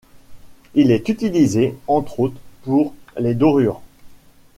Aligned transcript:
Il 0.73 0.89
est 0.89 1.09
utilisé 1.09 1.77
entre 1.85 2.21
autres 2.21 2.41
pour 2.63 2.95
les 3.19 3.35
dorures. 3.35 3.81